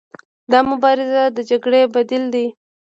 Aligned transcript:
دا 0.51 0.59
مبارزه 0.71 1.21
د 1.35 1.37
جګړې 1.49 1.81
بدیل 1.93 2.23
دی. 2.33 2.45